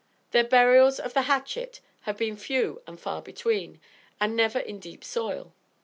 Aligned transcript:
Their 0.31 0.43
burials 0.45 0.99
of 0.99 1.13
the 1.13 1.21
hatchet 1.29 1.79
have 2.09 2.17
been 2.17 2.35
few 2.35 2.81
and 2.87 2.99
far 2.99 3.21
between, 3.21 3.79
and 4.19 4.35
never 4.35 4.57
in 4.57 4.79
deep 4.79 5.03
soil. 5.03 5.53